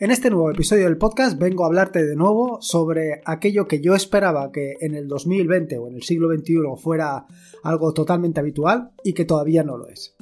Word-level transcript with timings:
En 0.00 0.10
este 0.10 0.30
nuevo 0.30 0.50
episodio 0.50 0.84
del 0.84 0.96
podcast 0.96 1.38
vengo 1.38 1.62
a 1.62 1.66
hablarte 1.66 2.06
de 2.06 2.16
nuevo 2.16 2.56
sobre 2.62 3.20
aquello 3.26 3.68
que 3.68 3.82
yo 3.82 3.94
esperaba 3.94 4.50
que 4.50 4.76
en 4.80 4.94
el 4.94 5.06
2020 5.08 5.76
o 5.76 5.88
en 5.88 5.96
el 5.96 6.02
siglo 6.04 6.34
XXI 6.34 6.54
fuera 6.78 7.26
algo 7.62 7.92
totalmente 7.92 8.40
habitual 8.40 8.92
y 9.04 9.12
que 9.12 9.26
todavía 9.26 9.62
no 9.62 9.76
lo 9.76 9.88
es. 9.88 10.16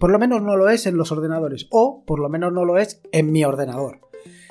Por 0.00 0.10
lo 0.10 0.18
menos 0.18 0.42
no 0.42 0.56
lo 0.56 0.68
es 0.68 0.86
en 0.86 0.96
los 0.96 1.12
ordenadores 1.12 1.68
o 1.70 2.02
por 2.04 2.18
lo 2.18 2.28
menos 2.28 2.52
no 2.52 2.64
lo 2.64 2.78
es 2.78 3.00
en 3.12 3.30
mi 3.30 3.44
ordenador. 3.44 4.00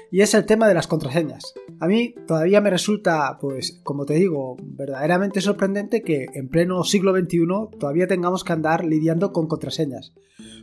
Y 0.09 0.21
es 0.21 0.33
el 0.35 0.45
tema 0.45 0.69
de 0.69 0.73
las 0.73 0.87
contraseñas. 0.87 1.53
A 1.81 1.87
mí 1.87 2.15
todavía 2.25 2.61
me 2.61 2.69
resulta, 2.69 3.39
pues, 3.41 3.81
como 3.83 4.05
te 4.05 4.13
digo, 4.13 4.55
verdaderamente 4.61 5.41
sorprendente 5.41 6.01
que 6.01 6.27
en 6.33 6.47
pleno 6.47 6.85
siglo 6.85 7.13
XXI 7.13 7.77
todavía 7.77 8.07
tengamos 8.07 8.45
que 8.45 8.53
andar 8.53 8.85
lidiando 8.85 9.33
con 9.33 9.47
contraseñas. 9.47 10.13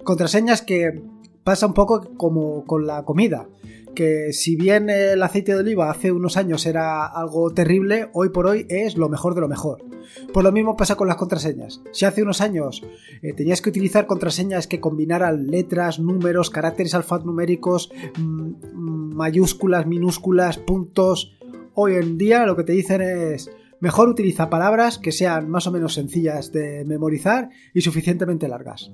Contraseñas 0.02 0.62
que 0.62 1.02
pasa 1.45 1.66
un 1.66 1.75
poco 1.75 2.14
como 2.16 2.64
con 2.64 2.86
la 2.86 3.05
comida 3.05 3.48
que 3.95 4.33
si 4.33 4.56
bien 4.56 4.91
el 4.91 5.23
aceite 5.23 5.52
de 5.52 5.60
oliva 5.60 5.91
hace 5.91 6.12
unos 6.12 6.37
años 6.37 6.66
era 6.66 7.06
algo 7.06 7.51
terrible, 7.51 8.11
hoy 8.12 8.30
por 8.30 8.47
hoy 8.47 8.66
es 8.69 8.97
lo 8.97 9.09
mejor 9.09 9.34
de 9.34 9.41
lo 9.41 9.48
mejor. 9.48 9.84
Pues 10.33 10.45
lo 10.45 10.52
mismo 10.52 10.77
pasa 10.77 10.97
con 10.97 11.09
las 11.09 11.16
contraseñas. 11.16 11.83
Si 11.92 12.05
hace 12.05 12.23
unos 12.23 12.41
años 12.41 12.83
eh, 13.23 13.33
tenías 13.33 13.61
que 13.61 13.70
utilizar 13.70 14.06
contraseñas 14.06 14.66
que 14.66 14.80
combinaran 14.80 15.47
letras, 15.47 15.98
números, 15.98 16.51
caracteres 16.51 16.95
alfanuméricos, 16.95 17.91
mm, 18.19 19.14
mayúsculas, 19.14 19.87
minúsculas, 19.87 20.59
puntos, 20.59 21.39
hoy 21.75 21.95
en 21.95 22.19
día 22.19 22.47
lo 22.47 22.56
que 22.56 22.64
te 22.64 22.73
dicen 22.73 23.02
es 23.02 23.50
mejor 23.80 24.09
utiliza 24.09 24.50
palabras 24.50 24.98
que 24.98 25.12
sean 25.12 25.48
más 25.48 25.66
o 25.66 25.73
menos 25.73 25.95
sencillas 25.95 26.52
de 26.52 26.84
memorizar 26.84 27.50
y 27.75 27.83
suficientemente 27.83 28.48
largas. 28.48 28.91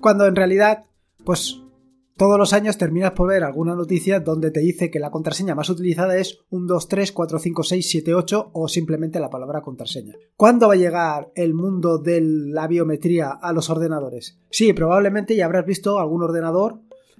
Cuando 0.00 0.26
en 0.26 0.36
realidad, 0.36 0.84
pues 1.24 1.63
todos 2.16 2.38
los 2.38 2.52
años 2.52 2.78
terminas 2.78 3.10
por 3.12 3.28
ver 3.28 3.42
alguna 3.42 3.74
noticia 3.74 4.20
donde 4.20 4.52
te 4.52 4.60
dice 4.60 4.88
que 4.90 5.00
la 5.00 5.10
contraseña 5.10 5.56
más 5.56 5.68
utilizada 5.68 6.16
es 6.16 6.38
123456778 6.50 8.50
o 8.52 8.68
simplemente 8.68 9.18
la 9.18 9.30
palabra 9.30 9.62
contraseña. 9.62 10.14
¿Cuándo 10.36 10.68
va 10.68 10.74
a 10.74 10.76
llegar 10.76 11.32
el 11.34 11.54
mundo 11.54 11.98
de 11.98 12.20
la 12.20 12.68
biometría 12.68 13.30
a 13.30 13.52
los 13.52 13.68
ordenadores? 13.68 14.38
Sí, 14.50 14.72
probablemente 14.72 15.34
ya 15.34 15.46
habrás 15.46 15.66
visto 15.66 15.98
algún 15.98 16.22
ordenador 16.22 16.78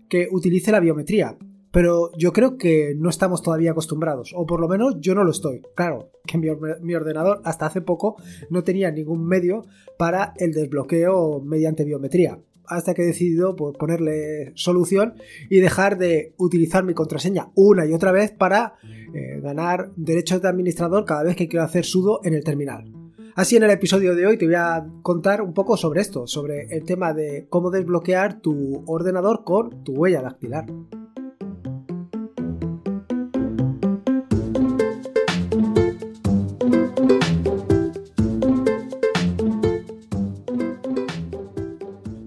que 0.08 0.28
utilice 0.30 0.70
la 0.70 0.78
biometría, 0.78 1.38
pero 1.72 2.12
yo 2.16 2.32
creo 2.32 2.56
que 2.56 2.94
no 2.96 3.10
estamos 3.10 3.42
todavía 3.42 3.72
acostumbrados, 3.72 4.32
o 4.36 4.46
por 4.46 4.60
lo 4.60 4.68
menos 4.68 5.00
yo 5.00 5.16
no 5.16 5.24
lo 5.24 5.32
estoy. 5.32 5.62
Claro, 5.74 6.10
que 6.24 6.38
mi, 6.38 6.50
ordenador 6.94 7.40
hasta 7.42 7.66
hace 7.66 7.80
poco 7.80 8.14
no 8.48 8.62
tenía 8.62 8.92
ningún 8.92 9.26
medio 9.26 9.64
para 9.98 10.34
el 10.36 10.52
desbloqueo 10.52 11.40
mediante 11.40 11.84
biometría 11.84 12.38
hasta 12.66 12.94
que 12.94 13.02
he 13.02 13.06
decidido 13.06 13.56
pues, 13.56 13.76
ponerle 13.76 14.52
solución 14.54 15.14
y 15.50 15.60
dejar 15.60 15.98
de 15.98 16.34
utilizar 16.36 16.84
mi 16.84 16.94
contraseña 16.94 17.50
una 17.54 17.86
y 17.86 17.92
otra 17.92 18.12
vez 18.12 18.32
para 18.32 18.74
eh, 19.14 19.40
ganar 19.42 19.90
derechos 19.96 20.42
de 20.42 20.48
administrador 20.48 21.04
cada 21.04 21.22
vez 21.22 21.36
que 21.36 21.48
quiero 21.48 21.64
hacer 21.64 21.84
sudo 21.84 22.20
en 22.24 22.34
el 22.34 22.44
terminal. 22.44 22.92
Así 23.36 23.56
en 23.56 23.64
el 23.64 23.70
episodio 23.70 24.14
de 24.14 24.26
hoy 24.26 24.38
te 24.38 24.46
voy 24.46 24.54
a 24.54 24.86
contar 25.02 25.42
un 25.42 25.54
poco 25.54 25.76
sobre 25.76 26.00
esto, 26.00 26.26
sobre 26.26 26.66
el 26.70 26.84
tema 26.84 27.12
de 27.12 27.46
cómo 27.50 27.70
desbloquear 27.70 28.40
tu 28.40 28.84
ordenador 28.86 29.42
con 29.44 29.82
tu 29.82 29.92
huella 29.92 30.22
dactilar. 30.22 30.66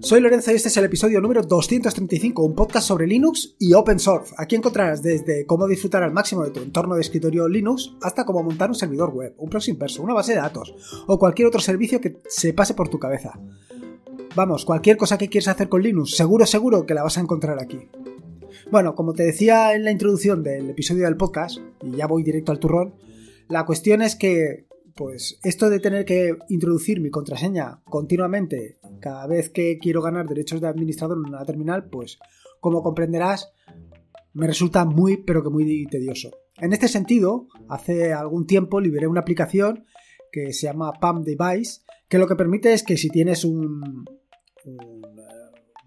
Soy 0.08 0.22
Lorenzo 0.22 0.50
y 0.50 0.54
este 0.54 0.68
es 0.68 0.76
el 0.78 0.86
episodio 0.86 1.20
número 1.20 1.42
235, 1.42 2.42
un 2.42 2.54
podcast 2.54 2.88
sobre 2.88 3.06
Linux 3.06 3.56
y 3.58 3.74
Open 3.74 3.98
Source. 3.98 4.34
Aquí 4.38 4.56
encontrarás 4.56 5.02
desde 5.02 5.44
cómo 5.44 5.68
disfrutar 5.68 6.02
al 6.02 6.14
máximo 6.14 6.44
de 6.44 6.50
tu 6.50 6.60
entorno 6.60 6.94
de 6.94 7.02
escritorio 7.02 7.46
Linux 7.46 7.92
hasta 8.00 8.24
cómo 8.24 8.42
montar 8.42 8.70
un 8.70 8.74
servidor 8.74 9.10
web, 9.10 9.34
un 9.36 9.50
proxy 9.50 9.72
inverso, 9.72 10.02
una 10.02 10.14
base 10.14 10.32
de 10.32 10.38
datos 10.38 10.74
o 11.06 11.18
cualquier 11.18 11.46
otro 11.46 11.60
servicio 11.60 12.00
que 12.00 12.16
se 12.26 12.54
pase 12.54 12.72
por 12.72 12.88
tu 12.88 12.98
cabeza. 12.98 13.38
Vamos, 14.34 14.64
cualquier 14.64 14.96
cosa 14.96 15.18
que 15.18 15.28
quieras 15.28 15.48
hacer 15.48 15.68
con 15.68 15.82
Linux, 15.82 16.16
seguro, 16.16 16.46
seguro 16.46 16.86
que 16.86 16.94
la 16.94 17.02
vas 17.02 17.18
a 17.18 17.20
encontrar 17.20 17.60
aquí. 17.60 17.90
Bueno, 18.70 18.94
como 18.94 19.12
te 19.12 19.24
decía 19.24 19.74
en 19.74 19.84
la 19.84 19.90
introducción 19.90 20.42
del 20.42 20.70
episodio 20.70 21.04
del 21.04 21.18
podcast, 21.18 21.58
y 21.82 21.98
ya 21.98 22.06
voy 22.06 22.22
directo 22.22 22.50
al 22.50 22.60
turrón, 22.60 22.94
la 23.50 23.66
cuestión 23.66 24.00
es 24.00 24.16
que 24.16 24.67
pues 24.98 25.38
esto 25.44 25.70
de 25.70 25.78
tener 25.78 26.04
que 26.04 26.36
introducir 26.48 27.00
mi 27.00 27.08
contraseña 27.08 27.80
continuamente 27.84 28.80
cada 29.00 29.28
vez 29.28 29.48
que 29.48 29.78
quiero 29.78 30.02
ganar 30.02 30.26
derechos 30.26 30.60
de 30.60 30.66
administrador 30.66 31.18
en 31.18 31.32
una 31.32 31.44
terminal, 31.44 31.88
pues 31.88 32.18
como 32.58 32.82
comprenderás, 32.82 33.52
me 34.34 34.48
resulta 34.48 34.84
muy 34.84 35.18
pero 35.18 35.44
que 35.44 35.50
muy 35.50 35.86
tedioso. 35.86 36.32
En 36.56 36.72
este 36.72 36.88
sentido, 36.88 37.46
hace 37.68 38.12
algún 38.12 38.44
tiempo 38.44 38.80
liberé 38.80 39.06
una 39.06 39.20
aplicación 39.20 39.84
que 40.32 40.52
se 40.52 40.66
llama 40.66 40.92
PAM 40.94 41.22
Device, 41.22 41.82
que 42.08 42.18
lo 42.18 42.26
que 42.26 42.34
permite 42.34 42.72
es 42.72 42.82
que 42.82 42.96
si 42.96 43.08
tienes 43.08 43.44
un, 43.44 44.04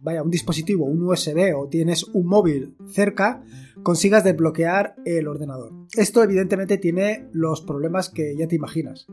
vaya, 0.02 0.24
un 0.24 0.32
dispositivo, 0.32 0.86
un 0.86 1.04
USB 1.04 1.56
o 1.56 1.68
tienes 1.68 2.04
un 2.06 2.26
móvil 2.26 2.76
cerca, 2.88 3.44
consigas 3.84 4.24
desbloquear 4.24 4.96
el 5.06 5.28
ordenador. 5.28 5.74
Esto 5.96 6.24
evidentemente 6.24 6.78
tiene 6.78 7.28
los 7.32 7.62
problemas 7.62 8.10
que 8.10 8.36
ya 8.36 8.48
te 8.48 8.56
imaginas. 8.56 9.08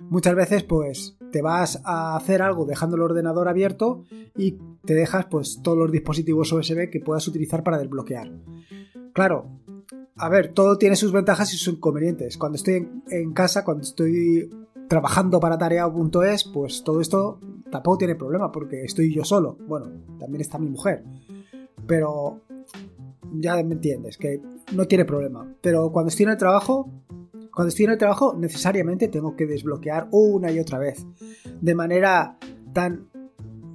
Muchas 0.00 0.34
veces 0.34 0.62
pues 0.62 1.16
te 1.32 1.42
vas 1.42 1.80
a 1.84 2.16
hacer 2.16 2.42
algo 2.42 2.66
dejando 2.66 2.96
el 2.96 3.02
ordenador 3.02 3.48
abierto 3.48 4.04
y 4.36 4.58
te 4.84 4.94
dejas 4.94 5.26
pues 5.26 5.60
todos 5.62 5.78
los 5.78 5.90
dispositivos 5.90 6.52
USB 6.52 6.90
que 6.90 7.00
puedas 7.00 7.26
utilizar 7.26 7.62
para 7.62 7.78
desbloquear. 7.78 8.30
Claro, 9.12 9.48
a 10.16 10.28
ver, 10.28 10.52
todo 10.52 10.76
tiene 10.76 10.96
sus 10.96 11.12
ventajas 11.12 11.52
y 11.52 11.56
sus 11.56 11.74
inconvenientes. 11.74 12.36
Cuando 12.36 12.56
estoy 12.56 12.74
en, 12.74 13.02
en 13.10 13.32
casa, 13.32 13.64
cuando 13.64 13.82
estoy 13.82 14.50
trabajando 14.88 15.40
para 15.40 15.58
tarea.es, 15.58 16.44
pues 16.44 16.84
todo 16.84 17.00
esto 17.00 17.40
tampoco 17.70 17.98
tiene 17.98 18.14
problema 18.14 18.50
porque 18.50 18.84
estoy 18.84 19.12
yo 19.14 19.24
solo. 19.24 19.56
Bueno, 19.66 19.90
también 20.18 20.40
está 20.40 20.58
mi 20.58 20.68
mujer. 20.68 21.04
Pero 21.86 22.42
ya 23.32 23.54
me 23.62 23.74
entiendes, 23.74 24.16
que 24.16 24.40
no 24.72 24.86
tiene 24.86 25.04
problema. 25.04 25.54
Pero 25.60 25.90
cuando 25.92 26.08
estoy 26.08 26.24
en 26.24 26.32
el 26.32 26.38
trabajo, 26.38 26.90
cuando 27.54 27.68
estoy 27.68 27.86
en 27.86 27.92
el 27.92 27.98
trabajo, 27.98 28.34
necesariamente 28.38 29.08
tengo 29.08 29.36
que 29.36 29.46
desbloquear 29.46 30.08
una 30.10 30.50
y 30.50 30.58
otra 30.58 30.78
vez. 30.78 31.06
De 31.60 31.74
manera 31.74 32.38
tan, 32.72 33.08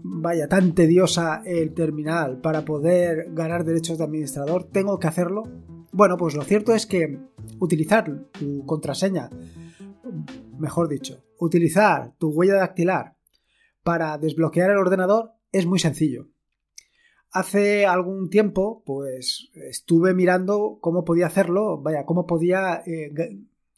vaya, 0.04 0.48
tan 0.48 0.74
tediosa 0.74 1.42
el 1.46 1.74
terminal 1.74 2.40
para 2.42 2.66
poder 2.66 3.32
ganar 3.34 3.64
derechos 3.64 3.98
de 3.98 4.04
administrador, 4.04 4.66
tengo 4.66 5.00
que 5.00 5.08
hacerlo. 5.08 5.44
Bueno, 5.92 6.18
pues 6.18 6.36
lo 6.36 6.44
cierto 6.44 6.74
es 6.74 6.86
que 6.86 7.20
utilizar 7.60 8.30
tu 8.32 8.66
contraseña 8.66 9.30
mejor 10.60 10.90
dicho, 10.90 11.24
utilizar 11.40 12.14
tu 12.18 12.30
huella 12.30 12.56
dactilar 12.56 13.16
para 13.84 14.18
desbloquear 14.18 14.72
el 14.72 14.78
ordenador 14.78 15.32
es 15.52 15.66
muy 15.66 15.80
sencillo. 15.80 16.28
Hace 17.32 17.86
algún 17.86 18.30
tiempo, 18.30 18.84
pues 18.86 19.50
estuve 19.54 20.14
mirando 20.14 20.80
cómo 20.82 21.06
podía 21.06 21.28
hacerlo, 21.28 21.80
vaya, 21.80 22.06
cómo 22.06 22.26
podía 22.26 22.82
eh, 22.88 23.12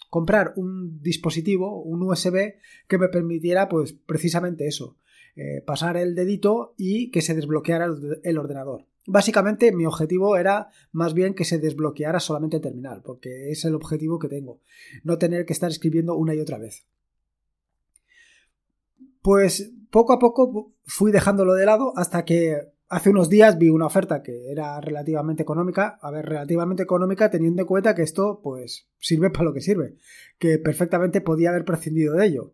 comprar 0.09 0.53
un 0.55 1.01
dispositivo, 1.01 1.81
un 1.81 2.01
USB, 2.03 2.55
que 2.87 2.97
me 2.97 3.09
permitiera, 3.09 3.67
pues 3.67 3.93
precisamente 3.93 4.67
eso, 4.67 4.97
eh, 5.35 5.61
pasar 5.65 5.97
el 5.97 6.15
dedito 6.15 6.75
y 6.77 7.11
que 7.11 7.21
se 7.21 7.33
desbloqueara 7.33 7.87
el 8.23 8.37
ordenador. 8.37 8.85
Básicamente 9.07 9.71
mi 9.71 9.85
objetivo 9.85 10.37
era 10.37 10.69
más 10.91 11.13
bien 11.13 11.33
que 11.33 11.45
se 11.45 11.57
desbloqueara 11.57 12.19
solamente 12.19 12.57
el 12.57 12.63
terminal, 12.63 13.01
porque 13.03 13.49
es 13.49 13.65
el 13.65 13.73
objetivo 13.73 14.19
que 14.19 14.27
tengo, 14.27 14.61
no 15.03 15.17
tener 15.17 15.45
que 15.45 15.53
estar 15.53 15.71
escribiendo 15.71 16.15
una 16.15 16.35
y 16.35 16.39
otra 16.39 16.57
vez. 16.57 16.85
Pues 19.21 19.71
poco 19.89 20.13
a 20.13 20.19
poco 20.19 20.73
fui 20.83 21.11
dejándolo 21.11 21.53
de 21.53 21.65
lado 21.65 21.93
hasta 21.95 22.25
que 22.25 22.57
hace 22.87 23.09
unos 23.09 23.29
días 23.29 23.57
vi 23.57 23.69
una 23.69 23.85
oferta 23.85 24.21
que 24.21 24.51
era 24.51 24.79
relativamente 24.81 25.43
económica, 25.43 25.97
a 26.01 26.11
ver, 26.11 26.25
relativamente 26.25 26.83
económica 26.83 27.29
teniendo 27.29 27.61
en 27.61 27.67
cuenta 27.67 27.95
que 27.95 28.01
esto 28.01 28.41
pues 28.43 28.89
sirve 28.99 29.29
para 29.29 29.45
lo 29.45 29.53
que 29.53 29.61
sirve, 29.61 29.95
que 30.37 30.57
perfectamente 30.57 31.21
podía 31.21 31.49
haber 31.49 31.63
prescindido 31.63 32.15
de 32.15 32.25
ello. 32.25 32.53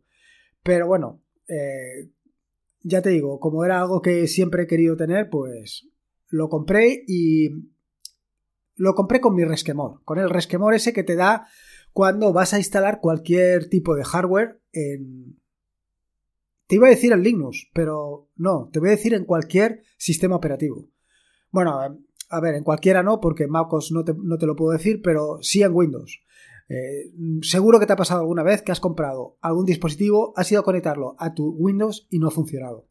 Pero 0.62 0.88
bueno, 0.88 1.22
eh, 1.48 2.12
ya 2.82 3.02
te 3.02 3.10
digo, 3.10 3.40
como 3.40 3.66
era 3.66 3.82
algo 3.82 4.02
que 4.02 4.28
siempre 4.28 4.64
he 4.64 4.68
querido 4.68 4.96
tener, 4.96 5.30
pues 5.30 5.88
lo 6.30 6.50
compré 6.50 7.04
y 7.08 7.50
lo 8.76 8.94
compré 8.94 9.20
con 9.20 9.36
mi 9.36 9.44
resquemor, 9.44 10.04
con 10.04 10.20
el 10.20 10.30
resquemor 10.30 10.74
ese 10.76 10.94
que 10.94 11.04
te 11.04 11.16
da 11.16 11.48
cuando 11.94 12.32
vas 12.32 12.54
a 12.54 12.60
instalar 12.60 13.00
cualquier 13.02 13.70
tipo 13.70 13.96
de 13.96 14.04
hardware 14.04 14.60
en... 14.72 15.40
Te 16.68 16.76
iba 16.76 16.88
a 16.88 16.92
decir 16.92 17.14
en 17.14 17.24
Linux, 17.24 17.70
pero 17.74 18.30
no, 18.36 18.70
te 18.72 18.80
voy 18.80 18.90
a 18.90 18.92
decir 18.92 19.14
en 19.14 19.26
cualquier 19.26 19.84
sistema 19.98 20.36
operativo. 20.36 20.90
Bueno, 21.50 21.80
a 22.30 22.42
ver, 22.42 22.56
en 22.56 22.64
cualquiera 22.64 23.04
no, 23.04 23.22
porque 23.22 23.48
MacOS 23.48 23.92
no 23.94 24.04
te, 24.04 24.14
no 24.14 24.38
te 24.38 24.46
lo 24.46 24.56
puedo 24.56 24.74
decir, 24.74 25.02
pero 25.02 25.40
sí 25.42 25.64
en 25.64 25.74
Windows. 25.74 26.22
Eh, 26.70 27.14
seguro 27.42 27.80
que 27.80 27.86
te 27.86 27.94
ha 27.94 27.98
pasado 27.98 28.20
alguna 28.20 28.44
vez 28.44 28.62
que 28.62 28.74
has 28.74 28.82
comprado 28.82 29.38
algún 29.40 29.66
dispositivo, 29.66 30.34
has 30.36 30.52
ido 30.52 30.60
a 30.60 30.66
conectarlo 30.66 31.16
a 31.18 31.34
tu 31.34 31.56
Windows 31.58 32.08
y 32.10 32.20
no 32.20 32.28
ha 32.28 32.32
funcionado. 32.32 32.88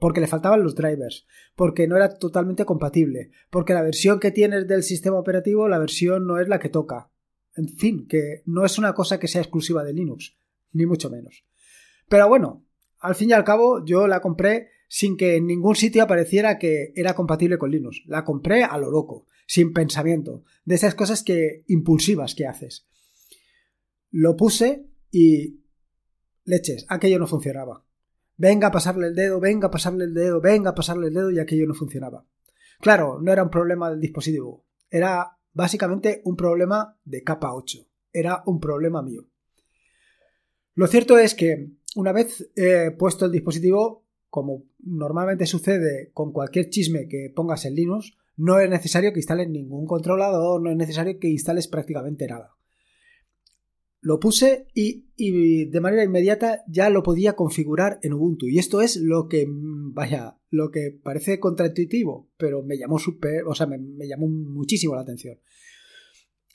porque 0.00 0.20
le 0.20 0.28
faltaban 0.28 0.62
los 0.62 0.76
drivers, 0.76 1.26
porque 1.56 1.88
no 1.88 1.96
era 1.96 2.18
totalmente 2.18 2.64
compatible, 2.64 3.32
porque 3.50 3.74
la 3.74 3.82
versión 3.82 4.20
que 4.20 4.30
tienes 4.30 4.68
del 4.68 4.84
sistema 4.84 5.18
operativo, 5.18 5.68
la 5.68 5.78
versión 5.78 6.24
no 6.24 6.38
es 6.38 6.48
la 6.48 6.60
que 6.60 6.68
toca. 6.68 7.10
En 7.56 7.68
fin, 7.68 8.06
que 8.06 8.42
no 8.46 8.64
es 8.64 8.78
una 8.78 8.92
cosa 8.94 9.18
que 9.18 9.26
sea 9.26 9.42
exclusiva 9.42 9.82
de 9.82 9.92
Linux, 9.92 10.36
ni 10.70 10.86
mucho 10.86 11.10
menos. 11.10 11.44
Pero 12.08 12.28
bueno, 12.28 12.64
al 13.00 13.14
fin 13.14 13.30
y 13.30 13.32
al 13.32 13.44
cabo 13.44 13.84
yo 13.84 14.06
la 14.06 14.20
compré 14.20 14.70
sin 14.88 15.16
que 15.16 15.36
en 15.36 15.46
ningún 15.46 15.76
sitio 15.76 16.02
apareciera 16.02 16.58
que 16.58 16.92
era 16.96 17.14
compatible 17.14 17.58
con 17.58 17.70
Linux. 17.70 18.02
La 18.06 18.24
compré 18.24 18.64
a 18.64 18.78
lo 18.78 18.90
loco, 18.90 19.26
sin 19.46 19.72
pensamiento, 19.72 20.44
de 20.64 20.74
esas 20.74 20.94
cosas 20.94 21.22
que 21.22 21.64
impulsivas 21.68 22.34
que 22.34 22.46
haces. 22.46 22.86
Lo 24.10 24.36
puse 24.36 24.86
y 25.10 25.60
leches, 26.44 26.86
aquello 26.88 27.18
no 27.18 27.26
funcionaba. 27.26 27.84
Venga 28.36 28.68
a 28.68 28.72
pasarle 28.72 29.08
el 29.08 29.14
dedo, 29.14 29.40
venga 29.40 29.68
a 29.68 29.70
pasarle 29.70 30.04
el 30.04 30.14
dedo, 30.14 30.40
venga 30.40 30.70
a 30.70 30.74
pasarle 30.74 31.08
el 31.08 31.14
dedo 31.14 31.30
y 31.30 31.38
aquello 31.38 31.66
no 31.66 31.74
funcionaba. 31.74 32.24
Claro, 32.80 33.18
no 33.20 33.32
era 33.32 33.42
un 33.42 33.50
problema 33.50 33.90
del 33.90 34.00
dispositivo, 34.00 34.64
era 34.88 35.36
básicamente 35.52 36.22
un 36.24 36.36
problema 36.36 36.96
de 37.04 37.22
capa 37.24 37.52
8, 37.52 37.78
era 38.12 38.42
un 38.46 38.60
problema 38.60 39.02
mío. 39.02 39.28
Lo 40.74 40.86
cierto 40.86 41.18
es 41.18 41.34
que 41.34 41.72
una 41.96 42.12
vez 42.12 42.50
eh, 42.56 42.90
puesto 42.96 43.26
el 43.26 43.32
dispositivo, 43.32 44.04
como 44.28 44.64
normalmente 44.80 45.46
sucede 45.46 46.10
con 46.12 46.32
cualquier 46.32 46.68
chisme 46.68 47.08
que 47.08 47.32
pongas 47.34 47.64
en 47.64 47.74
Linux, 47.74 48.16
no 48.36 48.60
es 48.60 48.70
necesario 48.70 49.12
que 49.12 49.18
instales 49.18 49.48
ningún 49.48 49.86
controlador, 49.86 50.62
no 50.62 50.70
es 50.70 50.76
necesario 50.76 51.18
que 51.18 51.28
instales 51.28 51.66
prácticamente 51.66 52.26
nada. 52.26 52.54
Lo 54.00 54.20
puse 54.20 54.68
y, 54.74 55.64
de 55.66 55.80
manera 55.80 56.04
inmediata 56.04 56.62
ya 56.68 56.88
lo 56.88 57.02
podía 57.02 57.34
configurar 57.34 57.98
en 58.02 58.12
Ubuntu. 58.12 58.46
Y 58.46 58.58
esto 58.58 58.80
es 58.80 58.96
lo 58.96 59.26
que, 59.26 59.44
vaya, 59.48 60.38
lo 60.50 60.70
que 60.70 60.96
parece 61.02 61.40
contraintuitivo, 61.40 62.30
pero 62.36 62.62
me 62.62 62.78
llamó 62.78 63.00
super, 63.00 63.42
o 63.44 63.56
sea, 63.56 63.66
me, 63.66 64.06
llamó 64.06 64.28
muchísimo 64.28 64.94
la 64.94 65.02
atención. 65.02 65.40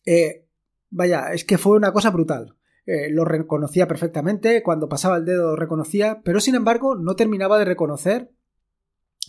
Eh, 0.06 0.47
vaya, 0.89 1.33
es 1.33 1.44
que 1.44 1.57
fue 1.57 1.75
una 1.75 1.91
cosa 1.91 2.12
brutal. 2.12 2.56
Eh, 2.85 3.09
lo 3.09 3.24
reconocía 3.25 3.88
perfectamente, 3.88 4.62
cuando 4.62 4.89
pasaba 4.89 5.18
el 5.18 5.25
dedo 5.25 5.51
lo 5.51 5.56
reconocía, 5.56 6.21
pero 6.24 6.39
sin 6.39 6.56
embargo 6.56 6.95
no 6.95 7.15
terminaba 7.15 7.57
de 7.57 7.65
reconocer 7.65 8.31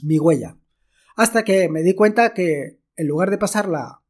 mi 0.02 0.18
huella. 0.18 0.58
Hasta 1.16 1.44
que 1.44 1.68
me 1.68 1.82
di 1.82 1.94
cuenta 1.94 2.34
que 2.34 2.80
en 2.96 3.06
lugar 3.06 3.30
de 3.30 3.38
pasarla, 3.38 4.00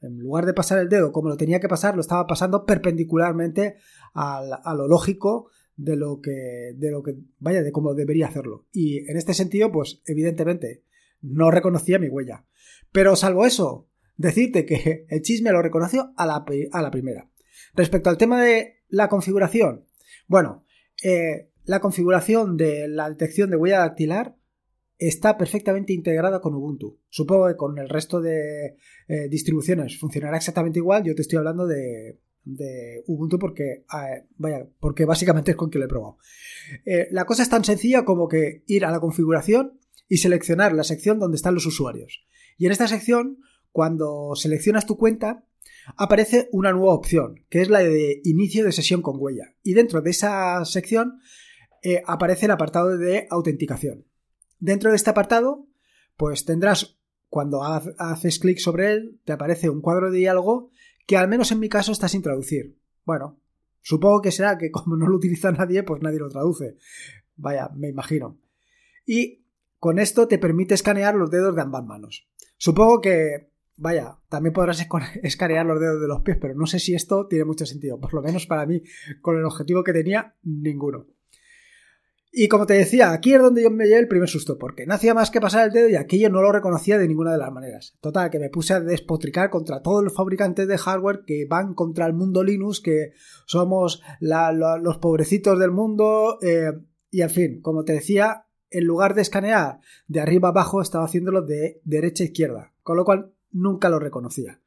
en 0.00 0.18
lugar 0.18 0.46
de 0.46 0.54
pasar 0.54 0.78
el 0.78 0.88
dedo 0.88 1.12
como 1.12 1.28
lo 1.28 1.36
tenía 1.36 1.60
que 1.60 1.68
pasar, 1.68 1.94
lo 1.94 2.00
estaba 2.00 2.26
pasando 2.26 2.64
perpendicularmente 2.64 3.76
a 4.14 4.74
lo 4.74 4.88
lógico 4.88 5.50
de 5.76 5.96
lo 5.96 6.20
que, 6.20 6.72
de 6.76 6.90
lo 6.90 7.02
que, 7.02 7.16
vaya, 7.38 7.62
de 7.62 7.72
cómo 7.72 7.94
debería 7.94 8.28
hacerlo. 8.28 8.66
Y 8.72 9.08
en 9.10 9.16
este 9.16 9.34
sentido, 9.34 9.72
pues 9.72 10.02
evidentemente 10.06 10.84
no 11.20 11.50
reconocía 11.50 11.98
mi 11.98 12.08
huella. 12.08 12.46
Pero 12.92 13.16
salvo 13.16 13.46
eso, 13.46 13.88
decirte 14.16 14.64
que 14.66 15.06
el 15.08 15.22
chisme 15.22 15.52
lo 15.52 15.62
reconoció 15.62 16.12
a 16.16 16.26
la, 16.26 16.44
a 16.72 16.82
la 16.82 16.90
primera. 16.90 17.30
Respecto 17.74 18.10
al 18.10 18.18
tema 18.18 18.42
de 18.42 18.83
la 18.94 19.08
configuración. 19.08 19.84
Bueno, 20.28 20.64
eh, 21.02 21.50
la 21.64 21.80
configuración 21.80 22.56
de 22.56 22.88
la 22.88 23.08
detección 23.10 23.50
de 23.50 23.56
huella 23.56 23.80
dactilar 23.80 24.36
está 24.98 25.36
perfectamente 25.36 25.92
integrada 25.92 26.40
con 26.40 26.54
Ubuntu. 26.54 27.00
Supongo 27.08 27.48
que 27.48 27.56
con 27.56 27.78
el 27.78 27.88
resto 27.88 28.20
de 28.20 28.76
eh, 29.08 29.28
distribuciones 29.28 29.98
funcionará 29.98 30.36
exactamente 30.36 30.78
igual. 30.78 31.02
Yo 31.02 31.14
te 31.14 31.22
estoy 31.22 31.38
hablando 31.38 31.66
de, 31.66 32.20
Ubuntu 33.06 33.38
porque, 33.38 33.84
vaya, 34.36 34.68
porque 34.78 35.06
básicamente 35.06 35.52
es 35.52 35.56
con 35.56 35.70
quien 35.70 35.80
lo 35.80 35.86
he 35.86 35.88
probado. 35.88 36.18
Eh, 36.84 37.08
la 37.10 37.24
cosa 37.24 37.42
es 37.42 37.48
tan 37.48 37.64
sencilla 37.64 38.04
como 38.04 38.28
que 38.28 38.62
ir 38.66 38.84
a 38.84 38.90
la 38.90 39.00
configuración 39.00 39.80
y 40.08 40.18
seleccionar 40.18 40.74
la 40.74 40.84
sección 40.84 41.18
donde 41.18 41.36
están 41.36 41.54
los 41.54 41.66
usuarios. 41.66 42.24
Y 42.58 42.66
en 42.66 42.72
esta 42.72 42.86
sección, 42.86 43.38
cuando 43.72 44.36
seleccionas 44.36 44.86
tu 44.86 44.96
cuenta, 44.96 45.44
aparece 45.96 46.48
una 46.52 46.72
nueva 46.72 46.94
opción, 46.94 47.44
que 47.48 47.62
es 47.62 47.68
la 47.68 47.80
de 47.80 48.20
inicio 48.24 48.64
de 48.64 48.72
sesión 48.72 49.02
con 49.02 49.16
huella. 49.18 49.54
Y 49.62 49.74
dentro 49.74 50.00
de 50.02 50.10
esa 50.10 50.64
sección 50.64 51.20
eh, 51.82 52.02
aparece 52.06 52.46
el 52.46 52.52
apartado 52.52 52.96
de 52.96 53.26
autenticación. 53.30 54.06
Dentro 54.58 54.90
de 54.90 54.96
este 54.96 55.10
apartado, 55.10 55.66
pues 56.16 56.44
tendrás, 56.44 56.98
cuando 57.28 57.62
haces 57.62 58.38
clic 58.38 58.58
sobre 58.58 58.92
él, 58.92 59.20
te 59.24 59.32
aparece 59.32 59.68
un 59.68 59.80
cuadro 59.80 60.10
de 60.10 60.18
diálogo 60.18 60.70
que 61.06 61.16
al 61.16 61.28
menos 61.28 61.52
en 61.52 61.60
mi 61.60 61.68
caso 61.68 61.92
está 61.92 62.08
sin 62.08 62.22
traducir. 62.22 62.78
Bueno, 63.04 63.40
supongo 63.82 64.22
que 64.22 64.30
será 64.30 64.56
que 64.56 64.70
como 64.70 64.96
no 64.96 65.08
lo 65.08 65.16
utiliza 65.16 65.52
nadie, 65.52 65.82
pues 65.82 66.00
nadie 66.02 66.18
lo 66.18 66.30
traduce. 66.30 66.76
Vaya, 67.36 67.70
me 67.74 67.88
imagino. 67.88 68.38
Y 69.04 69.44
con 69.78 69.98
esto 69.98 70.28
te 70.28 70.38
permite 70.38 70.74
escanear 70.74 71.14
los 71.14 71.30
dedos 71.30 71.54
de 71.54 71.62
ambas 71.62 71.84
manos. 71.84 72.26
Supongo 72.56 73.00
que 73.00 73.50
Vaya, 73.76 74.18
también 74.28 74.52
podrás 74.52 74.86
escanear 75.22 75.66
los 75.66 75.80
dedos 75.80 76.00
de 76.00 76.08
los 76.08 76.22
pies, 76.22 76.38
pero 76.40 76.54
no 76.54 76.66
sé 76.66 76.78
si 76.78 76.94
esto 76.94 77.26
tiene 77.26 77.44
mucho 77.44 77.66
sentido. 77.66 77.98
Por 77.98 78.14
lo 78.14 78.22
menos 78.22 78.46
para 78.46 78.66
mí, 78.66 78.82
con 79.20 79.36
el 79.36 79.44
objetivo 79.44 79.82
que 79.82 79.92
tenía, 79.92 80.34
ninguno. 80.42 81.06
Y 82.36 82.48
como 82.48 82.66
te 82.66 82.74
decía, 82.74 83.12
aquí 83.12 83.32
es 83.32 83.40
donde 83.40 83.62
yo 83.62 83.70
me 83.70 83.84
llevé 83.84 84.00
el 84.00 84.08
primer 84.08 84.28
susto, 84.28 84.58
porque 84.58 84.86
no 84.86 84.94
hacía 84.94 85.14
más 85.14 85.30
que 85.30 85.40
pasar 85.40 85.66
el 85.66 85.72
dedo 85.72 85.88
y 85.88 85.94
aquello 85.94 86.30
no 86.30 86.42
lo 86.42 86.50
reconocía 86.50 86.98
de 86.98 87.06
ninguna 87.06 87.30
de 87.30 87.38
las 87.38 87.52
maneras. 87.52 87.96
Total, 88.00 88.28
que 88.28 88.40
me 88.40 88.50
puse 88.50 88.74
a 88.74 88.80
despotricar 88.80 89.50
contra 89.50 89.82
todos 89.82 90.02
los 90.02 90.12
fabricantes 90.12 90.66
de 90.66 90.76
hardware 90.76 91.22
que 91.24 91.46
van 91.48 91.74
contra 91.74 92.06
el 92.06 92.12
mundo 92.12 92.42
Linux, 92.42 92.80
que 92.80 93.12
somos 93.46 94.02
los 94.18 94.98
pobrecitos 94.98 95.60
del 95.60 95.70
mundo. 95.70 96.38
Eh, 96.42 96.72
y 97.08 97.22
en 97.22 97.30
fin, 97.30 97.60
como 97.60 97.84
te 97.84 97.92
decía, 97.92 98.46
en 98.68 98.84
lugar 98.84 99.14
de 99.14 99.22
escanear 99.22 99.78
de 100.08 100.20
arriba 100.20 100.48
abajo, 100.48 100.82
estaba 100.82 101.04
haciéndolo 101.04 101.42
de 101.42 101.80
derecha 101.84 102.24
a 102.24 102.26
izquierda. 102.26 102.72
Con 102.82 102.96
lo 102.96 103.04
cual 103.04 103.33
nunca 103.54 103.88
lo 103.88 103.98
reconocía. 103.98 104.60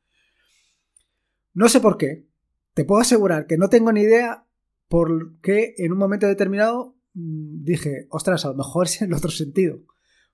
No 1.54 1.70
sé 1.70 1.80
por 1.80 1.98
qué. 1.98 2.26
Te 2.74 2.86
puedo 2.86 3.02
asegurar 3.02 3.46
que 3.46 3.58
no 3.58 3.70
tengo 3.70 3.92
ni 3.92 4.02
idea 4.02 4.46
por 4.88 5.40
qué 5.42 5.76
en 5.78 5.92
un 5.92 5.98
momento 5.98 6.28
determinado 6.28 6.96
mm, 7.14 7.64
dije, 7.64 8.08
ostras, 8.10 8.46
a 8.46 8.50
lo 8.50 8.56
mejor 8.56 8.88
es 8.88 9.02
en 9.02 9.10
el 9.10 9.14
otro 9.16 9.32
sentido. 9.32 9.82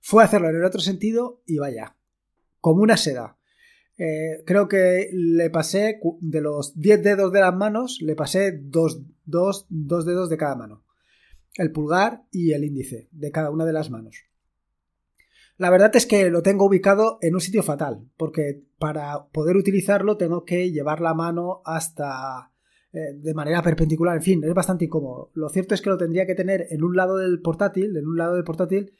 Fue 0.00 0.22
a 0.22 0.26
hacerlo 0.26 0.48
en 0.50 0.56
el 0.56 0.64
otro 0.64 0.80
sentido 0.80 1.42
y 1.46 1.58
vaya, 1.58 1.96
como 2.60 2.82
una 2.82 2.96
seda. 2.96 3.38
Eh, 3.96 4.42
creo 4.44 4.68
que 4.68 5.08
le 5.12 5.50
pasé 5.50 6.00
de 6.20 6.40
los 6.40 6.78
10 6.78 7.02
dedos 7.02 7.32
de 7.32 7.40
las 7.40 7.54
manos, 7.54 7.98
le 8.02 8.16
pasé 8.16 8.52
dos, 8.52 9.02
dos, 9.24 9.66
dos 9.68 10.04
dedos 10.04 10.28
de 10.28 10.36
cada 10.36 10.56
mano. 10.56 10.84
El 11.54 11.70
pulgar 11.72 12.24
y 12.30 12.52
el 12.52 12.64
índice 12.64 13.08
de 13.12 13.30
cada 13.30 13.50
una 13.50 13.64
de 13.64 13.72
las 13.72 13.90
manos. 13.90 14.24
La 15.56 15.70
verdad 15.70 15.94
es 15.94 16.06
que 16.06 16.30
lo 16.30 16.42
tengo 16.42 16.66
ubicado 16.66 17.18
en 17.20 17.34
un 17.34 17.40
sitio 17.40 17.62
fatal, 17.62 18.08
porque 18.16 18.64
para 18.78 19.26
poder 19.28 19.56
utilizarlo 19.56 20.16
tengo 20.16 20.44
que 20.44 20.72
llevar 20.72 21.00
la 21.00 21.14
mano 21.14 21.62
hasta 21.64 22.50
eh, 22.92 23.14
de 23.14 23.34
manera 23.34 23.62
perpendicular, 23.62 24.16
en 24.16 24.22
fin, 24.22 24.44
es 24.44 24.52
bastante 24.52 24.86
incómodo. 24.86 25.30
Lo 25.34 25.48
cierto 25.48 25.74
es 25.74 25.80
que 25.80 25.90
lo 25.90 25.98
tendría 25.98 26.26
que 26.26 26.34
tener 26.34 26.66
en 26.70 26.82
un 26.82 26.96
lado 26.96 27.18
del 27.18 27.40
portátil, 27.40 27.96
en 27.96 28.06
un 28.06 28.16
lado 28.16 28.34
del 28.34 28.42
portátil, 28.42 28.94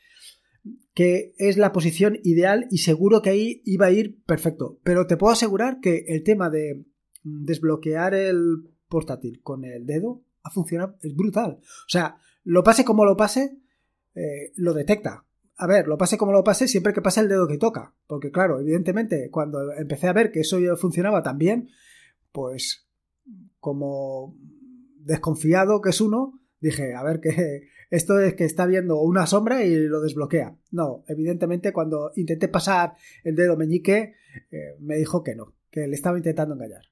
que 0.95 1.35
es 1.39 1.57
la 1.57 1.73
posición 1.73 2.19
ideal 2.23 2.69
y 2.71 2.79
seguro 2.79 3.21
que 3.21 3.31
ahí 3.31 3.63
iba 3.65 3.87
a 3.87 3.91
ir 3.91 4.23
perfecto. 4.25 4.79
Pero 4.85 5.09
te 5.09 5.17
puedo 5.17 5.33
asegurar 5.33 5.81
que 5.81 6.05
el 6.07 6.23
tema 6.23 6.51
de 6.51 6.85
desbloquear 7.25 8.15
el 8.15 8.71
portátil 8.89 9.41
con 9.43 9.65
el 9.65 9.87
dedo 9.87 10.23
ha 10.45 10.51
funcionado, 10.51 10.97
es 11.03 11.17
brutal. 11.17 11.59
O 11.61 11.89
sea, 11.89 12.19
lo 12.45 12.63
pase 12.63 12.85
como 12.85 13.05
lo 13.05 13.17
pase, 13.17 13.59
eh, 14.15 14.53
lo 14.55 14.73
detecta 14.73 15.25
a 15.57 15.67
ver, 15.67 15.87
lo 15.87 15.97
pase 15.97 16.19
como 16.19 16.33
lo 16.33 16.45
pase, 16.45 16.67
siempre 16.67 16.93
que 16.93 17.03
pase 17.03 17.21
el 17.21 17.29
dedo 17.29 17.47
que 17.47 17.59
toca. 17.59 17.95
Porque 18.07 18.31
claro, 18.31 18.61
evidentemente, 18.61 19.31
cuando 19.31 19.73
empecé 19.73 20.09
a 20.09 20.13
ver 20.13 20.33
que 20.33 20.41
eso 20.41 20.59
funcionaba 20.77 21.23
tan 21.23 21.39
bien, 21.39 21.71
pues 22.33 22.89
como 23.61 24.37
desconfiado 24.99 25.81
que 25.81 25.91
es 25.91 26.01
uno, 26.01 26.41
dije, 26.61 26.95
a 26.95 27.03
ver, 27.03 27.21
que 27.21 27.69
esto 27.91 28.19
es 28.19 28.35
que 28.35 28.45
está 28.45 28.67
viendo 28.67 29.01
una 29.01 29.27
sombra 29.27 29.65
y 29.65 29.77
lo 29.77 30.01
desbloquea. 30.01 30.57
No, 30.71 31.05
evidentemente 31.07 31.73
cuando 31.73 32.11
intenté 32.17 32.49
pasar 32.49 32.95
el 33.23 33.37
dedo 33.37 33.57
meñique, 33.57 34.15
eh, 34.51 34.77
me 34.81 34.97
dijo 34.97 35.23
que 35.23 35.37
no, 35.37 35.55
que 35.71 35.87
le 35.87 35.95
estaba 35.95 36.17
intentando 36.17 36.55
engañar. 36.55 36.83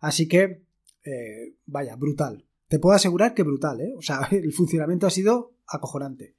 Así 0.00 0.28
que, 0.28 0.64
eh, 1.04 1.56
vaya, 1.66 1.96
brutal. 1.96 2.46
Te 2.68 2.78
puedo 2.78 2.94
asegurar 2.94 3.34
que 3.34 3.42
brutal, 3.42 3.80
¿eh? 3.80 3.92
O 3.96 4.02
sea, 4.02 4.20
el 4.30 4.52
funcionamiento 4.52 5.06
ha 5.06 5.10
sido 5.10 5.54
acojonante. 5.66 6.36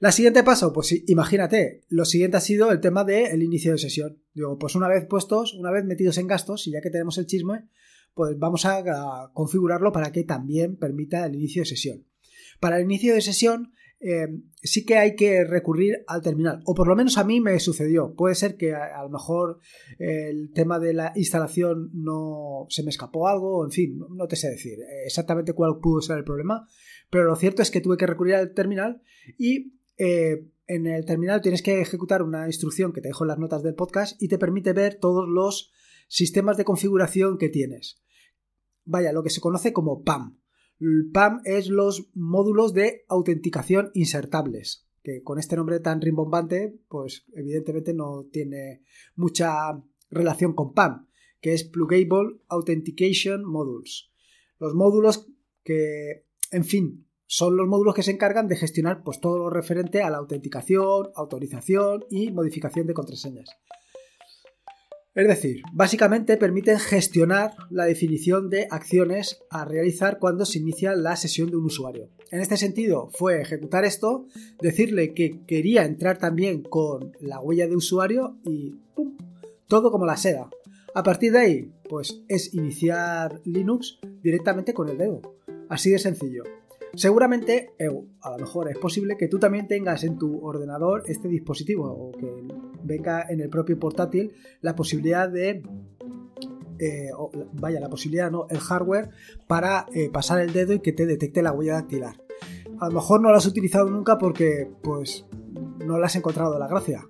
La 0.00 0.12
siguiente 0.12 0.44
paso, 0.44 0.72
pues 0.72 0.94
imagínate, 1.08 1.82
lo 1.88 2.04
siguiente 2.04 2.36
ha 2.36 2.40
sido 2.40 2.70
el 2.70 2.78
tema 2.78 3.02
del 3.02 3.42
inicio 3.42 3.72
de 3.72 3.78
sesión. 3.78 4.22
Digo, 4.32 4.56
pues 4.56 4.76
una 4.76 4.86
vez 4.86 5.04
puestos, 5.06 5.54
una 5.54 5.72
vez 5.72 5.84
metidos 5.84 6.18
en 6.18 6.28
gastos, 6.28 6.68
y 6.68 6.70
ya 6.70 6.80
que 6.80 6.90
tenemos 6.90 7.18
el 7.18 7.26
chisme, 7.26 7.68
pues 8.14 8.38
vamos 8.38 8.64
a, 8.64 9.30
configurarlo 9.34 9.90
para 9.90 10.12
que 10.12 10.22
también 10.22 10.76
permita 10.76 11.26
el 11.26 11.34
inicio 11.34 11.62
de 11.62 11.66
sesión. 11.66 12.06
Para 12.60 12.78
el 12.78 12.84
inicio 12.84 13.12
de 13.12 13.20
sesión 13.20 13.72
eh, 13.98 14.28
sí 14.62 14.84
que 14.84 14.98
hay 14.98 15.16
que 15.16 15.42
recurrir 15.44 16.04
al 16.06 16.22
terminal, 16.22 16.62
o 16.64 16.74
por 16.76 16.86
lo 16.86 16.94
menos 16.94 17.18
a 17.18 17.24
mí 17.24 17.40
me 17.40 17.58
sucedió. 17.58 18.14
Puede 18.14 18.36
ser 18.36 18.56
que 18.56 18.74
a, 18.74 19.02
lo 19.02 19.08
mejor 19.08 19.58
el 19.98 20.52
tema 20.52 20.78
de 20.78 20.94
la 20.94 21.12
instalación 21.16 21.90
no 21.92 22.66
se 22.68 22.84
me 22.84 22.90
escapó 22.90 23.26
algo, 23.26 23.64
en 23.64 23.72
fin, 23.72 23.98
no 24.10 24.28
te 24.28 24.36
sé 24.36 24.50
decir 24.50 24.78
exactamente 25.04 25.54
cuál 25.54 25.80
pudo 25.82 26.00
ser 26.02 26.18
el 26.18 26.24
problema, 26.24 26.68
pero 27.10 27.24
lo 27.24 27.34
cierto 27.34 27.62
es 27.62 27.72
que 27.72 27.80
tuve 27.80 27.96
que 27.96 28.06
recurrir 28.06 28.36
al 28.36 28.54
terminal 28.54 29.02
y 29.36 29.78
eh, 29.98 30.46
en 30.66 30.86
el 30.86 31.04
terminal 31.04 31.40
tienes 31.40 31.62
que 31.62 31.80
ejecutar 31.80 32.22
una 32.22 32.46
instrucción 32.46 32.92
que 32.92 33.00
te 33.00 33.08
dejo 33.08 33.24
en 33.24 33.28
las 33.28 33.38
notas 33.38 33.62
del 33.62 33.74
podcast 33.74 34.20
y 34.22 34.28
te 34.28 34.38
permite 34.38 34.72
ver 34.72 34.96
todos 34.96 35.28
los 35.28 35.72
sistemas 36.08 36.56
de 36.56 36.64
configuración 36.64 37.38
que 37.38 37.48
tienes. 37.48 38.00
Vaya, 38.84 39.12
lo 39.12 39.22
que 39.22 39.30
se 39.30 39.40
conoce 39.40 39.72
como 39.72 40.04
PAM. 40.04 40.38
PAM 41.12 41.40
es 41.44 41.68
los 41.68 42.08
módulos 42.14 42.72
de 42.72 43.04
autenticación 43.08 43.90
insertables, 43.94 44.86
que 45.02 45.22
con 45.22 45.38
este 45.38 45.56
nombre 45.56 45.80
tan 45.80 46.00
rimbombante, 46.00 46.78
pues 46.88 47.24
evidentemente 47.34 47.92
no 47.92 48.26
tiene 48.30 48.82
mucha 49.16 49.82
relación 50.10 50.54
con 50.54 50.72
PAM, 50.72 51.08
que 51.40 51.54
es 51.54 51.64
Plugable 51.64 52.40
Authentication 52.48 53.44
Modules. 53.44 54.10
Los 54.58 54.74
módulos 54.74 55.28
que, 55.64 56.26
en 56.50 56.64
fin, 56.64 57.07
son 57.28 57.58
los 57.58 57.68
módulos 57.68 57.94
que 57.94 58.02
se 58.02 58.10
encargan 58.10 58.48
de 58.48 58.56
gestionar 58.56 59.02
pues, 59.04 59.20
todo 59.20 59.38
lo 59.38 59.50
referente 59.50 60.02
a 60.02 60.08
la 60.08 60.16
autenticación, 60.16 61.10
autorización 61.14 62.06
y 62.10 62.32
modificación 62.32 62.86
de 62.86 62.94
contraseñas. 62.94 63.50
Es 65.14 65.28
decir, 65.28 65.62
básicamente 65.72 66.36
permiten 66.36 66.78
gestionar 66.78 67.52
la 67.70 67.84
definición 67.84 68.48
de 68.48 68.66
acciones 68.70 69.42
a 69.50 69.64
realizar 69.64 70.18
cuando 70.18 70.46
se 70.46 70.58
inicia 70.58 70.94
la 70.94 71.16
sesión 71.16 71.50
de 71.50 71.56
un 71.56 71.66
usuario. 71.66 72.08
En 72.30 72.40
este 72.40 72.56
sentido, 72.56 73.10
fue 73.12 73.42
ejecutar 73.42 73.84
esto, 73.84 74.26
decirle 74.62 75.12
que 75.12 75.44
quería 75.46 75.84
entrar 75.84 76.18
también 76.18 76.62
con 76.62 77.12
la 77.20 77.40
huella 77.40 77.66
de 77.66 77.76
usuario 77.76 78.38
y 78.44 78.76
¡pum! 78.94 79.18
Todo 79.66 79.90
como 79.90 80.06
la 80.06 80.16
seda. 80.16 80.48
A 80.94 81.02
partir 81.02 81.32
de 81.32 81.38
ahí, 81.38 81.72
pues 81.90 82.22
es 82.28 82.54
iniciar 82.54 83.40
Linux 83.44 83.98
directamente 84.22 84.72
con 84.72 84.88
el 84.88 84.96
dedo. 84.96 85.20
Así 85.68 85.90
de 85.90 85.98
sencillo. 85.98 86.44
Seguramente, 86.94 87.74
eh, 87.78 87.88
a 88.22 88.30
lo 88.30 88.38
mejor 88.38 88.70
es 88.70 88.78
posible 88.78 89.16
que 89.16 89.28
tú 89.28 89.38
también 89.38 89.68
tengas 89.68 90.04
en 90.04 90.18
tu 90.18 90.44
ordenador 90.44 91.04
este 91.06 91.28
dispositivo 91.28 91.86
o 91.86 92.12
que 92.12 92.28
venga 92.82 93.26
en 93.28 93.40
el 93.40 93.48
propio 93.48 93.78
portátil 93.78 94.32
la 94.60 94.74
posibilidad 94.74 95.28
de 95.28 95.62
eh, 96.80 97.10
vaya, 97.52 97.80
la 97.80 97.88
posibilidad, 97.88 98.30
no, 98.30 98.46
el 98.48 98.58
hardware 98.58 99.10
para 99.46 99.86
eh, 99.92 100.10
pasar 100.10 100.40
el 100.40 100.52
dedo 100.52 100.72
y 100.72 100.80
que 100.80 100.92
te 100.92 101.06
detecte 101.06 101.42
la 101.42 101.52
huella 101.52 101.74
dactilar. 101.74 102.16
A 102.80 102.88
lo 102.88 102.94
mejor 102.94 103.20
no 103.20 103.30
lo 103.30 103.36
has 103.36 103.46
utilizado 103.46 103.90
nunca 103.90 104.16
porque, 104.18 104.70
pues, 104.82 105.26
no 105.84 105.98
le 105.98 106.06
has 106.06 106.14
encontrado 106.14 106.58
la 106.58 106.68
gracia. 106.68 107.08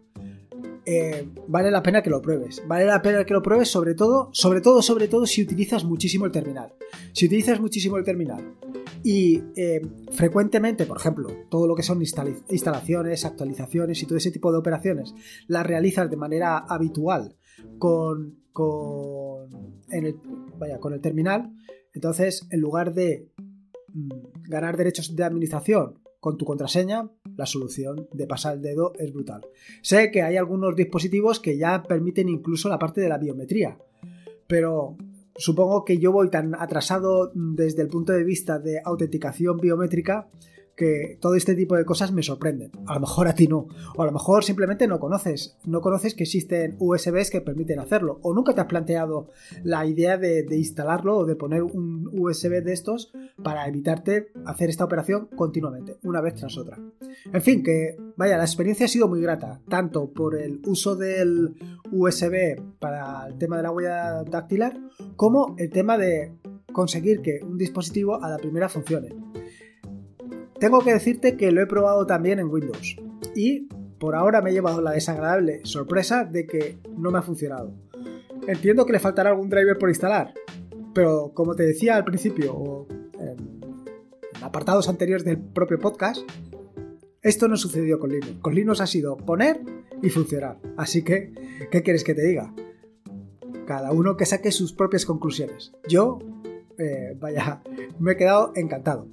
vale 1.46 1.70
la 1.70 1.82
pena 1.82 2.02
que 2.02 2.08
lo 2.08 2.22
pruebes. 2.22 2.62
Vale 2.66 2.86
la 2.86 3.02
pena 3.02 3.24
que 3.24 3.34
lo 3.34 3.42
pruebes, 3.42 3.68
sobre 3.68 3.94
todo, 3.94 4.30
sobre 4.32 4.62
todo, 4.62 4.80
sobre 4.80 5.06
todo 5.06 5.26
si 5.26 5.42
utilizas 5.42 5.84
muchísimo 5.84 6.24
el 6.24 6.32
terminal. 6.32 6.72
Si 7.12 7.26
utilizas 7.26 7.60
muchísimo 7.60 7.98
el 7.98 8.04
terminal 8.04 8.54
y 9.02 9.42
eh, 9.56 9.80
frecuentemente, 10.12 10.86
por 10.86 10.96
ejemplo, 10.96 11.28
todo 11.48 11.66
lo 11.66 11.74
que 11.74 11.82
son 11.82 12.00
instalaciones, 12.02 13.24
actualizaciones 13.24 14.02
y 14.02 14.06
todo 14.06 14.18
ese 14.18 14.30
tipo 14.30 14.52
de 14.52 14.58
operaciones, 14.58 15.14
las 15.46 15.66
realizas 15.66 16.10
de 16.10 16.16
manera 16.16 16.58
habitual 16.58 17.36
con, 17.78 18.38
el, 19.90 20.16
vaya, 20.58 20.78
con 20.78 20.92
el 20.92 21.00
terminal. 21.00 21.52
Entonces, 21.94 22.46
en 22.50 22.60
lugar 22.60 22.94
de 22.94 23.28
mm, 23.92 24.08
ganar 24.48 24.76
derechos 24.76 25.14
de 25.14 25.24
administración 25.24 26.00
con 26.20 26.36
tu 26.36 26.44
contraseña, 26.44 27.08
la 27.36 27.46
solución 27.46 28.08
de 28.12 28.26
pasar 28.26 28.56
el 28.56 28.62
dedo 28.62 28.92
es 28.98 29.12
brutal. 29.12 29.46
Sé 29.82 30.10
que 30.10 30.22
hay 30.22 30.36
algunos 30.36 30.74
dispositivos 30.74 31.38
que 31.38 31.56
ya 31.56 31.82
permiten 31.82 32.28
incluso 32.28 32.68
la 32.68 32.78
parte 32.78 33.00
de 33.00 33.08
la 33.08 33.18
biometría, 33.18 33.78
pero 34.48 34.96
Supongo 35.38 35.84
que 35.84 35.98
yo 35.98 36.10
voy 36.10 36.30
tan 36.30 36.56
atrasado 36.56 37.30
desde 37.32 37.82
el 37.82 37.88
punto 37.88 38.12
de 38.12 38.24
vista 38.24 38.58
de 38.58 38.80
autenticación 38.84 39.58
biométrica 39.58 40.28
que 40.78 41.18
todo 41.20 41.34
este 41.34 41.56
tipo 41.56 41.74
de 41.76 41.84
cosas 41.84 42.12
me 42.12 42.22
sorprenden. 42.22 42.70
A 42.86 42.94
lo 42.94 43.00
mejor 43.00 43.26
a 43.26 43.34
ti 43.34 43.48
no. 43.48 43.66
O 43.96 44.02
a 44.02 44.06
lo 44.06 44.12
mejor 44.12 44.44
simplemente 44.44 44.86
no 44.86 45.00
conoces. 45.00 45.58
No 45.64 45.80
conoces 45.80 46.14
que 46.14 46.22
existen 46.22 46.76
USBs 46.78 47.30
que 47.30 47.40
permiten 47.40 47.80
hacerlo. 47.80 48.20
O 48.22 48.32
nunca 48.32 48.54
te 48.54 48.60
has 48.60 48.68
planteado 48.68 49.28
la 49.64 49.84
idea 49.86 50.16
de, 50.16 50.46
instalarlo 50.50 51.18
o 51.18 51.26
de 51.26 51.34
poner 51.34 51.64
un 51.64 52.08
USB 52.12 52.62
de 52.62 52.72
estos 52.72 53.12
para 53.42 53.66
evitarte 53.66 54.28
hacer 54.46 54.70
esta 54.70 54.84
operación 54.84 55.28
continuamente, 55.34 55.96
una 56.04 56.20
vez 56.20 56.36
tras 56.36 56.56
otra. 56.56 56.78
En 57.32 57.42
fin, 57.42 57.62
que 57.64 57.96
vaya, 58.16 58.36
la 58.36 58.44
experiencia 58.44 58.86
ha 58.86 58.88
sido 58.88 59.08
muy 59.08 59.20
grata, 59.20 59.60
tanto 59.68 60.12
por 60.12 60.36
el 60.36 60.60
uso 60.64 60.94
del 60.94 61.56
USB 61.90 62.60
para 62.78 63.26
el 63.26 63.36
tema 63.38 63.56
de 63.56 63.62
la 63.64 63.72
huella 63.72 64.22
dactilar, 64.22 64.78
como 65.16 65.56
el 65.58 65.70
tema 65.70 65.98
de 65.98 66.34
conseguir 66.72 67.20
que 67.20 67.40
un 67.42 67.58
dispositivo 67.58 68.22
a 68.22 68.30
la 68.30 68.38
primera 68.38 68.68
funcione. 68.68 69.08
Tengo 70.60 70.80
que 70.80 70.92
decirte 70.92 71.36
que 71.36 71.52
lo 71.52 71.62
he 71.62 71.66
probado 71.66 72.06
también 72.06 72.38
en 72.38 72.48
Windows 72.48 72.96
y 73.34 73.68
por 73.98 74.14
ahora 74.14 74.42
me 74.42 74.50
he 74.50 74.52
llevado 74.52 74.80
la 74.80 74.92
desagradable 74.92 75.60
sorpresa 75.64 76.24
de 76.24 76.46
que 76.46 76.78
no 76.96 77.10
me 77.10 77.18
ha 77.18 77.22
funcionado. 77.22 77.72
Entiendo 78.46 78.86
que 78.86 78.92
le 78.92 79.00
faltará 79.00 79.30
algún 79.30 79.48
driver 79.48 79.78
por 79.78 79.88
instalar, 79.88 80.34
pero 80.94 81.32
como 81.34 81.54
te 81.54 81.64
decía 81.64 81.96
al 81.96 82.04
principio 82.04 82.54
o 82.54 82.88
en 83.20 83.62
apartados 84.42 84.88
anteriores 84.88 85.24
del 85.24 85.38
propio 85.38 85.78
podcast, 85.78 86.22
esto 87.22 87.48
no 87.48 87.56
sucedió 87.56 87.98
con 87.98 88.10
Linux. 88.10 88.38
Con 88.40 88.54
Linux 88.54 88.80
ha 88.80 88.86
sido 88.86 89.16
poner 89.16 89.60
y 90.02 90.08
funcionar. 90.10 90.58
Así 90.76 91.02
que, 91.02 91.32
¿qué 91.70 91.82
quieres 91.82 92.04
que 92.04 92.14
te 92.14 92.26
diga? 92.26 92.54
Cada 93.66 93.92
uno 93.92 94.16
que 94.16 94.24
saque 94.24 94.52
sus 94.52 94.72
propias 94.72 95.04
conclusiones. 95.04 95.72
Yo, 95.88 96.18
eh, 96.78 97.16
vaya, 97.18 97.62
me 97.98 98.12
he 98.12 98.16
quedado 98.16 98.52
encantado. 98.54 99.08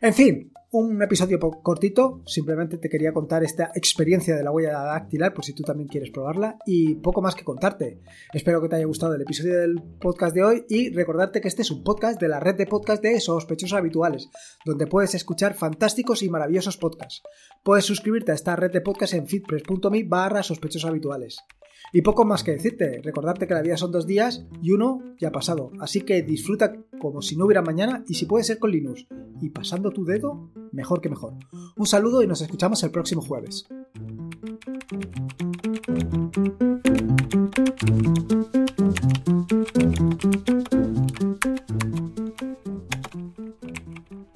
En 0.00 0.14
fin, 0.14 0.52
un 0.72 1.02
episodio 1.02 1.38
cortito, 1.38 2.22
simplemente 2.24 2.78
te 2.78 2.88
quería 2.88 3.12
contar 3.12 3.44
esta 3.44 3.70
experiencia 3.74 4.34
de 4.34 4.42
la 4.42 4.50
huella 4.50 4.72
dactilar 4.72 5.34
por 5.34 5.44
si 5.44 5.52
tú 5.52 5.62
también 5.62 5.86
quieres 5.86 6.10
probarla 6.10 6.56
y 6.64 6.94
poco 6.94 7.20
más 7.20 7.34
que 7.34 7.44
contarte. 7.44 8.00
Espero 8.32 8.62
que 8.62 8.70
te 8.70 8.76
haya 8.76 8.86
gustado 8.86 9.14
el 9.14 9.20
episodio 9.20 9.60
del 9.60 9.82
podcast 10.00 10.34
de 10.34 10.42
hoy 10.42 10.64
y 10.70 10.88
recordarte 10.90 11.42
que 11.42 11.48
este 11.48 11.60
es 11.60 11.70
un 11.70 11.84
podcast 11.84 12.18
de 12.18 12.28
la 12.28 12.40
red 12.40 12.54
de 12.54 12.66
podcast 12.66 13.02
de 13.02 13.20
sospechosos 13.20 13.76
habituales, 13.76 14.30
donde 14.64 14.86
puedes 14.86 15.14
escuchar 15.14 15.52
fantásticos 15.52 16.22
y 16.22 16.30
maravillosos 16.30 16.78
podcasts. 16.78 17.22
Puedes 17.62 17.84
suscribirte 17.84 18.32
a 18.32 18.34
esta 18.34 18.56
red 18.56 18.72
de 18.72 18.80
podcast 18.80 19.12
en 19.12 19.28
fitpress.me 19.28 20.04
barra 20.04 20.42
sospechosos 20.42 20.88
habituales. 20.88 21.36
Y 21.92 22.02
poco 22.02 22.24
más 22.24 22.42
que 22.42 22.52
decirte, 22.52 23.00
recordarte 23.02 23.46
que 23.46 23.54
la 23.54 23.62
vida 23.62 23.76
son 23.76 23.92
dos 23.92 24.06
días 24.06 24.46
y 24.62 24.72
uno 24.72 25.02
ya 25.18 25.28
ha 25.28 25.32
pasado, 25.32 25.72
así 25.80 26.02
que 26.02 26.22
disfruta 26.22 26.74
como 27.00 27.22
si 27.22 27.36
no 27.36 27.46
hubiera 27.46 27.62
mañana 27.62 28.04
y 28.08 28.14
si 28.14 28.26
puede 28.26 28.44
ser 28.44 28.58
con 28.58 28.70
Linux 28.70 29.06
y 29.40 29.50
pasando 29.50 29.90
tu 29.90 30.04
dedo, 30.04 30.50
mejor 30.72 31.00
que 31.00 31.10
mejor. 31.10 31.34
Un 31.76 31.86
saludo 31.86 32.22
y 32.22 32.26
nos 32.26 32.40
escuchamos 32.40 32.82
el 32.82 32.90
próximo 32.90 33.22
jueves. 33.22 33.66